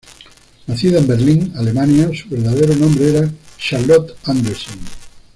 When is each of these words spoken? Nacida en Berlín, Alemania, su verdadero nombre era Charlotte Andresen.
Nacida 0.65 0.97
en 0.97 1.05
Berlín, 1.07 1.53
Alemania, 1.55 2.09
su 2.11 2.27
verdadero 2.27 2.73
nombre 2.75 3.07
era 3.15 3.29
Charlotte 3.59 4.15
Andresen. 4.23 4.79